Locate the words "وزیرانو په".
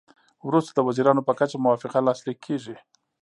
0.87-1.33